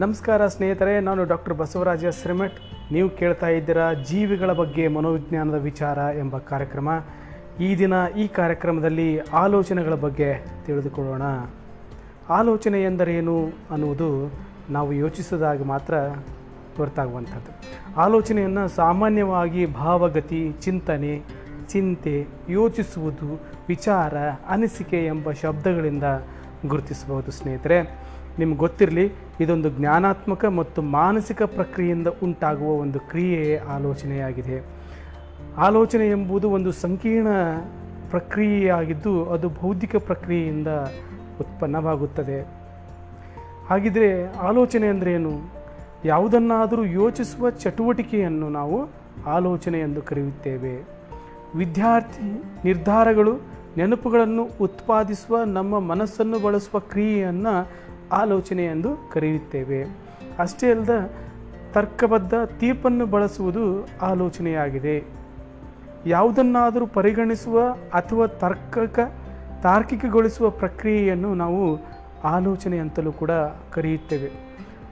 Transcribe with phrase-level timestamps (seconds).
[0.00, 2.58] ನಮಸ್ಕಾರ ಸ್ನೇಹಿತರೆ, ನಾನು ಡಾಕ್ಟರ್ ಬಸವರಾಜ ಸಿರಿಮಠ್.
[2.92, 6.88] ನೀವು ಕೇಳ್ತಾ ಇದ್ದೀರಾ ಜೀವಿಗಳ ಬಗ್ಗೆ ಮನೋವಿಜ್ಞಾನದ ವಿಚಾರ ಎಂಬ ಕಾರ್ಯಕ್ರಮ.
[7.60, 9.06] ಈ ದಿನ ಈ ಕಾರ್ಯಕ್ರಮದಲ್ಲಿ
[9.42, 10.28] ಆಲೋಚನೆಗಳ ಬಗ್ಗೆ
[10.66, 11.22] ತಿಳಿದುಕೊಳ್ಳೋಣ.
[12.30, 13.36] ಆಲೋಚನೆ ಎಂದರೇನು
[13.70, 14.10] ಅನ್ನುವುದು
[14.70, 15.94] ನಾವು ಯೋಚಿಸಿದಾಗ ಮಾತ್ರ
[16.76, 17.52] ಹೊರತಾಗುವಂಥದ್ದು.
[18.00, 21.14] ಆಲೋಚನೆಯನ್ನು ಸಾಮಾನ್ಯವಾಗಿ ಭಾವಗತಿ, ಚಿಂತನೆ,
[21.68, 23.30] ಚಿಂತೆ, ಯೋಚಿಸುವುದು,
[23.68, 24.14] ವಿಚಾರ,
[24.48, 26.04] ಅನಿಸಿಕೆ ಎಂಬ ಶಬ್ದಗಳಿಂದ
[26.66, 28.07] ಗುರುತಿಸಬಹುದು ಸ್ನೇಹಿತರೆ.
[28.38, 34.66] ನಿಮ್ಗೆ ಗೊತ್ತಿರಲಿ, ಇದೊಂದು ಜ್ಞಾನಾತ್ಮಕ ಮತ್ತು ಮಾನಸಿಕ ಪ್ರಕ್ರಿಯೆಯಿಂದ ಉಂಟಾಗುವ ಒಂದು ಕ್ರಿಯೆಯೇ ಆಲೋಚನೆಯಾಗಿದೆ.
[35.56, 37.28] ಆಲೋಚನೆ ಎಂಬುದು ಒಂದು ಸಂಕೀರ್ಣ
[38.10, 40.68] ಪ್ರಕ್ರಿಯೆಯಾಗಿದ್ದು, ಅದು ಬೌದ್ಧಿಕ ಪ್ರಕ್ರಿಯೆಯಿಂದ
[41.40, 42.38] ಉತ್ಪನ್ನವಾಗುತ್ತದೆ.
[43.68, 45.32] ಹಾಗಿದ್ರೆ ಆಲೋಚನೆ ಅಂದರೆ ಏನು
[46.04, 48.88] ಯಾವುದನ್ನಾದರೂ ಯೋಚಿಸುವ ಚಟುವಟಿಕೆಯನ್ನು ನಾವು
[49.26, 50.74] ಆಲೋಚನೆ ಎಂದು ಕರೆಯುತ್ತೇವೆ.
[51.54, 53.32] ವಿದ್ಯಾರ್ಥಿ ನಿರ್ಧಾರಗಳು
[53.76, 57.54] ನೆನಪುಗಳನ್ನು ಉತ್ಪಾದಿಸುವ, ನಮ್ಮ ಮನಸ್ಸನ್ನು ಬಳಸುವ ಕ್ರಿಯೆಯನ್ನು
[58.12, 59.84] ಆಲೋಚನೆ ಎಂದು ಕರೆಯುತ್ತೇವೆ.
[60.38, 61.10] ಅಷ್ಟೇ ಅಲ್ಲದ
[61.72, 65.04] ತರ್ಕಬದ್ಧ ತೀರ್ಪನ್ನು ಬಳಸುವುದು ಆಲೋಚನೆಯಾಗಿದೆ.
[66.06, 69.12] ಯಾವುದನ್ನಾದರೂ ಪರಿಗಣಿಸುವ ಅಥವಾ ತರ್ಕಕ,
[69.62, 71.78] ತಾರ್ಕಿಕಗೊಳಿಸುವ ಪ್ರಕ್ರಿಯೆಯನ್ನು ನಾವು
[72.24, 73.30] ಆಲೋಚನೆ ಅಂತಲೂ ಕೂಡ
[73.72, 74.30] ಕರೆಯುತ್ತೇವೆ.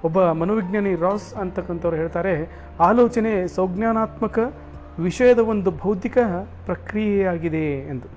[0.05, 4.55] ಒಬ್ಬ ಮನೋವಿಜ್ಞಾನಿ ರಾಸ್ ಅಂತಕ್ಕಂಥವ್ರು ಹೇಳ್ತಾರೆ, ಆಲೋಚನೆ ಸಂಜ್ಞಾನಾತ್ಮಕ
[4.99, 6.19] ವಿಷಯದ ಒಂದು ಬೌದ್ಧಿಕ
[6.67, 8.09] ಪ್ರಕ್ರಿಯೆಯಾಗಿದೆ ಎಂದು.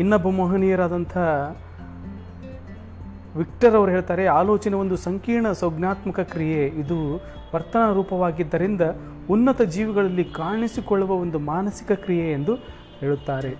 [0.00, 1.18] ಇನ್ನೊಬ್ಬ ಮಹನೀಯರಾದಂಥ
[3.36, 6.66] ವಿಕ್ಟರ್ ಅವರು ಹೇಳ್ತಾರೆ, ಆಲೋಚನೆ ಒಂದು ಸಂಕೀರ್ಣ ಸಂಜ್ಞಾತ್ಮಕ ಕ್ರಿಯೆ.
[6.66, 7.16] ಇದು
[7.54, 8.80] ವರ್ತನಾ ರೂಪವಾಗಿದ್ದರಿಂದ
[9.30, 12.54] ಉನ್ನತ ಜೀವಿಗಳಲ್ಲಿ ಕಾಣಿಸಿಕೊಳ್ಳುವ ಒಂದು ಮಾನಸಿಕ ಕ್ರಿಯೆ ಎಂದು
[13.00, 13.56] ಹೇಳುತ್ತಾರೆ.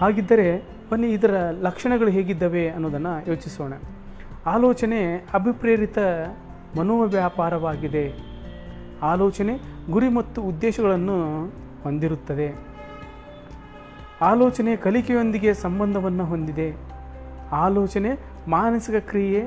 [0.00, 3.72] ಹಾಗಿದ್ದರೆ, ಬನ್ನಿ ಇದರ ಲಕ್ಷಣಗಳು ಹೇಗಿದ್ದಾವೆ ಅನ್ನೋದನ್ನು ಯೋಚಿಸೋಣ.
[4.46, 5.98] ಆಲೋಚನೆ ಅಭಿಪ್ರೇರಿತ
[6.78, 8.12] ಮನೋವ್ಯಾಪಾರವಾಗಿದೆ.
[9.02, 9.58] ಆಲೋಚನೆ
[9.90, 11.46] ಗುರಿ ಮತ್ತು ಉದ್ದೇಶಗಳನ್ನು
[11.82, 12.54] ಹೊಂದಿರುತ್ತದೆ.
[14.22, 16.76] ಆಲೋಚನೆ ಕಲಿಕೆಯೊಂದಿಗೆ ಸಂಬಂಧವನ್ನು ಹೊಂದಿದೆ.
[17.52, 19.42] ಆಲೋಚನೆ ಮಾನಸಿಕ ಕ್ರಿಯೆ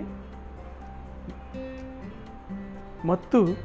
[3.08, 3.58] ಮತ್ತು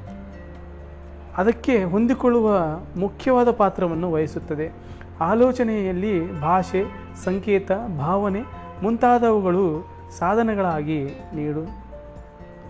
[1.37, 2.59] ಅದಕ್ಕೆ ಹೊಂದಿಕೊಳ್ಳುವ
[2.97, 4.73] ಮುಖ್ಯವಾದ ಪಾತ್ರವನ್ನು ವಹಿಸುತ್ತದೆ.
[5.21, 6.85] ಆಲೋಚನೆಯಲ್ಲಿ ಭಾಷೆ,
[7.25, 8.41] ಸಂಕೇತ, ಭಾವನೆ
[8.83, 9.89] ಮುಂತಾದವುಗಳು
[10.19, 11.05] ಸಾಧನಗಳಾಗಿ
[11.35, 11.65] ನೀಡು,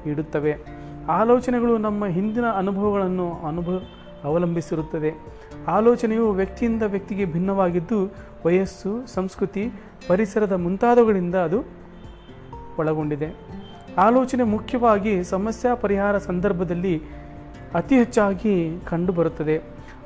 [0.06, 0.56] ನೀಡುತ್ತವೆ.
[1.08, 3.80] ಆಲೋಚನೆಗಳು ನಮ್ಮ ಹಿಂದಿನ ಅನುಭವಗಳನ್ನು ಅನುಭವ
[4.24, 5.12] ಅವಲಂಬಿಸಿರುತ್ತದೆ.
[5.68, 8.12] ಆಲೋಚನೆಯು ವ್ಯಕ್ತಿಯಿಂದ ವ್ಯಕ್ತಿಗೆ ಭಿನ್ನವಾಗಿದ್ದು,
[8.46, 9.70] ವಯಸ್ಸು, ಸಂಸ್ಕೃತಿ,
[10.08, 11.81] ಪರಿಸರದ ಮುಂತಾದವುಗಳಿಂದ ಅದು
[12.78, 13.34] ಒಳಗೊಂಡಿದೆ.
[13.98, 17.02] ಆಲೋಚನೆ ಮುಖ್ಯವಾಗಿ ಸಮಸ್ಯೆ ಪರಿಹಾರ ಸಂದರ್ಭದಲ್ಲಿ
[17.74, 19.62] ಅತಿ ಹೆಚ್ಚಾಗಿ ಕಂಡುಬರುತ್ತದೆ.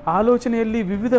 [0.06, 1.14] ಆಲೋಚನೆಯಲ್ಲಿ ವಿವಿಧ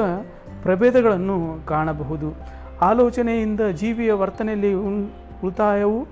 [0.64, 2.34] ಪ್ರಭೇದಗಳನ್ನು ಕಾಣಬಹುದು.
[2.82, 6.08] ಆಲೋಚನೆಯಿಂದ ಜೀವಿಯ ವರ್ತನೆಯಲ್ಲಿ ಉಳಿತಾಯವು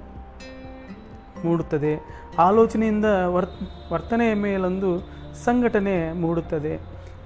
[1.45, 1.99] ಮೂಡುತ್ತದೆ.
[2.39, 3.45] ಆಲೋಚನೆಯಿಂದ ವರ್,
[3.93, 4.99] ವರ್ತನೆಯ ಮೇಲೊಂದು
[5.45, 6.75] ಸಂಘಟನೆ ಮೂಡುತ್ತದೆ.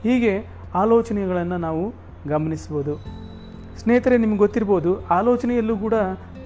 [0.04, 1.94] ಹೀಗೆ ಆಲೋಚನೆಗಳನ್ನು ನಾವು
[2.28, 2.96] ಗಮನಿಸ್ಬೋದು
[3.78, 5.94] ಸ್ನೇಹಿತರೆ, ನಿಮ್ಗೆ ಗೊತ್ತಿರ್ಬೋದು, ಆಲೋಚನೆಯಲ್ಲೂ ಕೂಡ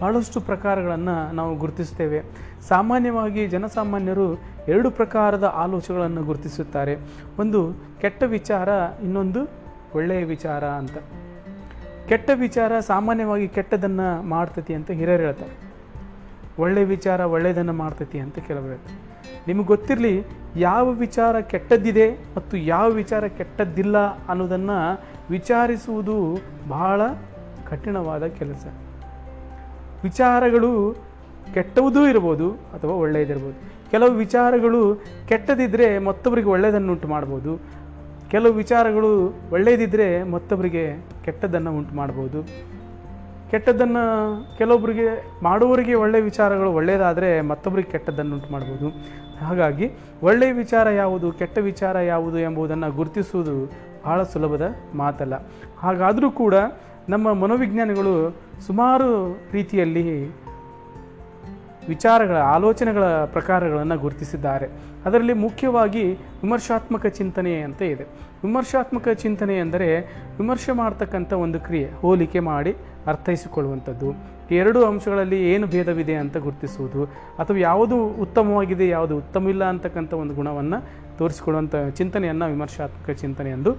[0.01, 2.23] ಭಾಳಷ್ಟು ಪ್ರಕಾರಗಳನ್ನು ನಾವು ಗುರುತಿಸ್ತೇವೆ.
[2.67, 4.35] ಸಾಮಾನ್ಯವಾಗಿ ಜನಸಾಮಾನ್ಯರು
[4.67, 6.97] ಎರಡು ಪ್ರಕಾರದ ಆಲೋಚನೆಗಳನ್ನು ಗುರುತಿಸುತ್ತಾರೆ.
[7.39, 8.69] ಒಂದು, ಕೆಟ್ಟ ವಿಚಾರ,
[9.03, 9.39] ಇನ್ನೊಂದು,
[9.95, 10.97] ಒಳ್ಳೆಯ ವಿಚಾರ ಅಂತ.
[12.07, 15.73] ಕೆಟ್ಟ ವಿಚಾರ ಸಾಮಾನ್ಯವಾಗಿ ಕೆಟ್ಟದನ್ನು ಮಾಡ್ತತಿ ಅಂತ ಹಿರಿಯರು ಹೇಳ್ತಾರೆ.
[16.59, 19.13] ಒಳ್ಳೆಯ ವಿಚಾರ ಒಳ್ಳೆಯದನ್ನು ಮಾಡ್ತತಿ ಅಂತ ಕೆಲವರು ಹೇಳ್ತಾರೆ.
[19.47, 20.23] ನಿಮಗೆ ಗೊತ್ತಿರಲಿ,
[20.55, 26.37] ಯಾವ ವಿಚಾರ ಕೆಟ್ಟದ್ದಿದೆ ಮತ್ತು ಯಾವ ವಿಚಾರ ಕೆಟ್ಟದ್ದಿಲ್ಲ ಅನ್ನೋದನ್ನು ವಿಚಾರಿಸುವುದು
[26.69, 27.01] ಬಹಳ
[27.69, 28.65] ಕಠಿಣವಾದ ಕೆಲಸ.
[30.03, 30.71] ವಿಚಾರಗಳು
[31.53, 33.57] ಕೆಟ್ಟವುದೂ ಇರ್ಬೋದು ಅಥವಾ ಒಳ್ಳೆಯದಿರ್ಬೋದು.
[33.91, 34.81] ಕೆಲವು ವಿಚಾರಗಳು
[35.29, 37.51] ಕೆಟ್ಟದಿದ್ದರೆ ಮತ್ತೊಬ್ಬರಿಗೆ ಒಳ್ಳೆಯದನ್ನು ಉಂಟು ಮಾಡ್ಬೋದು.
[38.31, 39.11] ಕೆಲವು ವಿಚಾರಗಳು
[39.51, 40.85] ಒಳ್ಳೆಯದಿದ್ದರೆ ಮತ್ತೊಬ್ಬರಿಗೆ
[41.25, 42.39] ಕೆಟ್ಟದ್ದನ್ನು ಉಂಟು ಮಾಡ್ಬೋದು.
[43.51, 44.03] ಕೆಟ್ಟದ್ದನ್ನು
[44.57, 45.07] ಕೆಲವೊಬ್ಬರಿಗೆ
[45.43, 48.87] ಮಾಡುವವರಿಗೆ ಒಳ್ಳೆಯ ವಿಚಾರಗಳು ಒಳ್ಳೆಯದಾದರೆ ಮತ್ತೊಬ್ಬರಿಗೆ ಕೆಟ್ಟದ್ದನ್ನು ಉಂಟು ಮಾಡ್ಬೋದು.
[49.45, 49.87] ಹಾಗಾಗಿ
[50.23, 53.55] ಒಳ್ಳೆಯ ವಿಚಾರ ಯಾವುದು, ಕೆಟ್ಟ ವಿಚಾರ ಯಾವುದು ಎಂಬುದನ್ನು ಗುರುತಿಸುವುದು
[54.05, 54.65] ಬಹಳ ಸುಲಭದ
[54.95, 55.35] ಮಾತಲ್ಲ.
[55.77, 56.55] ಹಾಗಾದರೂ ಕೂಡ
[57.09, 58.13] ನಮ್ಮ ಮನೋವಿಜ್ಞಾನಿಗಳು
[58.67, 59.09] ಸುಮಾರು
[59.51, 60.03] ರೀತಿಯಲ್ಲಿ
[61.87, 64.67] ವಿಚಾರಗಳ, ಆಲೋಚನೆಗಳ ಪ್ರಕಾರಗಳನ್ನು ಗುರುತಿಸಿದ್ದಾರೆ.
[65.05, 66.03] ಅದರಲ್ಲಿ ಮುಖ್ಯವಾಗಿ
[66.41, 68.05] ವಿಮರ್ಶಾತ್ಮಕ ಚಿಂತನೆ ಅಂತ ಇದೆ.
[68.43, 69.89] ವಿಮರ್ಶಾತ್ಮಕ ಚಿಂತನೆ ಅಂದರೆ
[70.37, 72.73] ವಿಮರ್ಶೆ ಮಾಡ್ತಕ್ಕಂಥ ಒಂದು ಕ್ರಿಯೆ, ಹೋಲಿಕೆ ಮಾಡಿ
[73.07, 74.09] ಅರ್ಥೈಸಿಕೊಳ್ಳುವಂಥದ್ದು.
[74.51, 77.03] ಎರಡು ಅಂಶಗಳಲ್ಲಿ ಏನು ಭೇದವಿದೆ ಅಂತ ಗುರುತಿಸುವುದು,
[77.39, 80.79] ಅಥವಾ ಯಾವುದು ಉತ್ತಮವಾಗಿದೆ, ಯಾವುದು ಉತ್ತಮ ಇಲ್ಲ ಅಂತಕ್ಕಂಥ ಒಂದು ಗುಣವನ್ನು
[81.17, 83.73] ತೋರಿಸಿಕೊಳ್ಳುವಂಥ ಚಿಂತನೆಯನ್ನು ವಿಮರ್ಶಾತ್ಮಕ ಚಿಂತನೆ ಎಂದು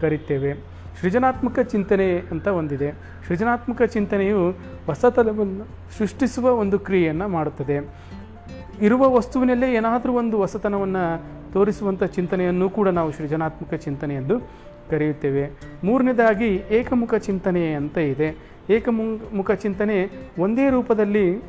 [0.00, 0.52] ಕರಿತೇವೆ.
[1.00, 2.92] ಸೃಜನಾತ್ಮಕ ಚಿಂತನೆ ಅಂತ ಒಂದಿದೆ.
[3.28, 4.50] ಸೃಜನಾತ್ಮಕ ಚಿಂತನೆಯು
[4.86, 5.64] ಹೊಸತನವನ್ನು
[5.98, 7.76] ಸೃಷ್ಟಿಸುವ ಒಂದು ಕ್ರಿಯೆಯನ್ನು ಮಾಡುತ್ತದೆ.
[8.82, 14.40] ಇರುವ ವಸ್ತುವಿನಲ್ಲೇ ಏನಾದರೂ ಒಂದು ಹೊಸತನವನ್ನು ತೋರಿಸುವಂಥ ಚಿಂತನೆಯನ್ನು ಕೂಡ ನಾವು ಸೃಜನಾತ್ಮಕ ಚಿಂತನೆ ಎಂದು
[14.90, 15.50] ಕರೆಯುತ್ತೇವೆ.
[15.84, 18.36] ಮೂರನೇದಾಗಿ ಏಕಮುಖ ಚಿಂತನೆ ಅಂತ ಇದೆ.
[18.70, 21.42] ಏಕಮುಖ ಮುಖ ಚಿಂತನೆ ಒಂದೇ ರೂಪದಲ್ಲಿ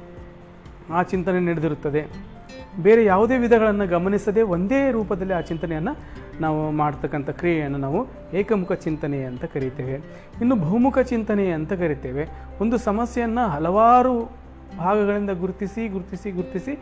[0.90, 2.35] ಆ ಚಿಂತನೆ ನಡೆದಿರುತ್ತದೆ.
[2.82, 5.94] ಬೇರೆ ಯಾವುದೇ ವಿಧಗಳನ್ನು ಗಮನಿಸದೆ ಒಂದೇ ರೂಪದಲ್ಲಿ ಆ ಚಿಂತನೆಯನ್ನು
[6.42, 8.00] ನಾವು ಮಾಡ್ತಕ್ಕಂಥ ಕ್ರಿಯೆಯನ್ನು ನಾವು
[8.34, 9.96] ಏಕಮುಖ ಚಿಂತನೆ ಅಂತ ಕರೀತೇವೆ.
[10.42, 12.24] ಇನ್ನು ಬಹುಮುಖ ಚಿಂತನೆ ಅಂತ ಕರಿತೇವೆ.
[12.62, 14.16] ಒಂದು ಸಮಸ್ಯೆಯನ್ನು ಹಲವಾರು
[14.78, 16.74] ಭಾಗಗಳಿಂದ ಗುರುತಿಸಿ ಗುರುತಿಸಿ ಗುರುತಿಸಿ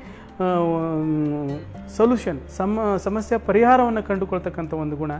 [1.98, 5.12] ಸೊಲ್ಯೂಷನ್ ಸಮ ಸಮಸ್ಯೆ ಪರಿಹಾರವನ್ನು ಕಂಡುಕೊಳ್ತಕ್ಕಂಥ ಒಂದು ಗುಣ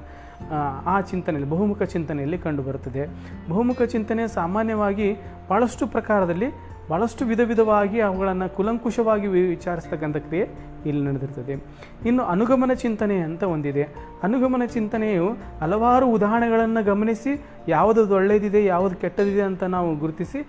[0.86, 3.04] ಆ, ಚಿಂತನೆಯಲ್ಲಿ ಬಹುಮುಖ ಚಿಂತನೆಯಲ್ಲಿ ಕಂಡುಬರುತ್ತದೆ.
[3.50, 5.08] ಬಹುಮುಖ ಚಿಂತನೆ ಸಾಮಾನ್ಯವಾಗಿ
[5.50, 6.50] ಭಾಳಷ್ಟು ಪ್ರಕಾರದಲ್ಲಿ
[6.90, 10.46] ಭಾಳಷ್ಟು ವಿಧ ವಿಧವಾಗಿ ಅವುಗಳನ್ನು ಕುಲಂಕುಷವಾಗಿ ವಿಚಾರಿಸ್ತಕ್ಕಂಥ ಕ್ರಿಯೆ
[10.90, 11.54] ಇಲ್ಲಿ ನಡೆದಿರ್ತದೆ.
[12.10, 13.84] ಇನ್ನು ಅನುಗಮನ ಚಿಂತನೆ ಅಂತ ಒಂದಿದೆ.
[14.24, 15.28] ಅನುಗಮನ ಚಿಂತನೆಯು
[15.62, 17.34] ಹಲವಾರು ಉದಾಹರಣೆಗಳನ್ನು ಗಮನಿಸಿ
[17.68, 20.40] ಯಾವುದು ಒಳ್ಳೆಯದಿದೆ ಯಾವುದು ಕೆಟ್ಟದಿದೆ ಅಂತ ನಾವು ಗುರುತಿಸಿ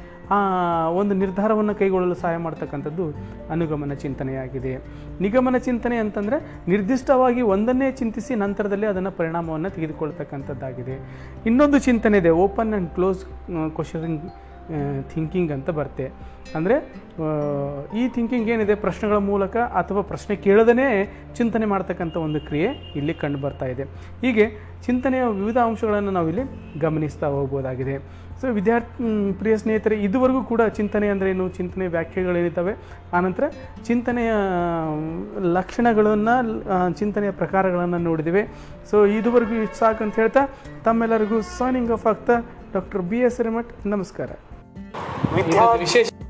[1.00, 3.04] ಒಂದು ನಿರ್ಧಾರವನ್ನು ಕೈಗೊಳ್ಳಲು ಸಹಾಯ ಮಾಡ್ತಕ್ಕಂಥದ್ದು
[3.54, 4.72] ಅನುಗಮನ ಚಿಂತನೆಯಾಗಿದೆ.
[5.20, 6.38] ನಿಗಮನ ಚಿಂತನೆ ಅಂತಂದರೆ
[6.68, 10.96] ನಿರ್ದಿಷ್ಟವಾಗಿ ಒಂದನ್ನೇ ಚಿಂತಿಸಿ ನಂತರದಲ್ಲಿ ಅದನ್ನು ಪರಿಣಾಮವನ್ನು ತೆಗೆದುಕೊಳ್ತಕ್ಕಂಥದ್ದಾಗಿದೆ.
[11.46, 13.22] ಇನ್ನೊಂದು ಚಿಂತನೆ ಇದೆ open and close
[13.78, 14.24] questioning
[15.12, 16.06] thinking ಅಂತ ಬರುತ್ತೆ
[16.56, 16.76] ಅಂದರೆ
[18.00, 20.88] ಈ ಥಿಂಕಿಂಗ್ ಏನಿದೆ, ಪ್ರಶ್ನೆಗಳ ಮೂಲಕ ಅಥವಾ ಪ್ರಶ್ನೆ ಕೇಳದೇ
[21.38, 22.68] ಚಿಂತನೆ ಮಾಡ್ತಕ್ಕಂಥ ಒಂದು ಕ್ರಿಯೆ
[22.98, 23.84] ಇಲ್ಲಿ ಕಂಡು ಬರ್ತಾ ಇದೆ.
[24.24, 24.44] ಹೀಗೆ
[24.86, 26.44] ಚಿಂತನೆಯ ವಿವಿಧ ಅಂಶಗಳನ್ನು ನಾವಿಲ್ಲಿ
[26.84, 27.96] ಗಮನಿಸ್ತಾ ಹೋಗ್ಬೋದಾಗಿದೆ.
[28.40, 31.44] ಸೊ ವಿದ್ಯಾರ್ಥಿ ಪ್ರಿಯ ಸ್ನೇಹಿತರೆ, ಇದುವರೆಗೂ ಕೂಡ ಚಿಂತನೆ ಅಂದರೆ ಏನು?
[31.58, 32.74] ಚಿಂತನೆ ವ್ಯಾಖ್ಯೆಗಳೇನಿದ್ದಾವೆ
[33.18, 33.44] ಆನಂತರ
[33.88, 34.32] ಚಿಂತನೆಯ,
[35.58, 36.34] ಲಕ್ಷಣಗಳನ್ನು
[37.00, 38.42] ಚಿಂತನೆಯ ಪ್ರಕಾರಗಳನ್ನು ನೋಡಿದ್ದೇವೆ.
[38.90, 40.44] ಸೊ ಇದುವರೆಗೂ ಇಷ್ಟು ಸಾಕು ಅಂತ ಹೇಳ್ತಾ
[40.88, 42.36] ತಮ್ಮೆಲ್ಲರಿಗೂ ಸೈನಿಂಗ್ ಆಫ್ ಆಗ್ತಾ
[42.76, 44.30] ಡಾಕ್ಟರ್ ಬಿ ಎಸ್ ರೇಮಠ್ ನಮಸ್ಕಾರ.
[45.42, 46.23] 你好，谢谢。